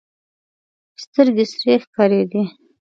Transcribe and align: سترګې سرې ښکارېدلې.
سترګې 1.03 1.45
سرې 1.53 1.75
ښکارېدلې. 1.83 2.43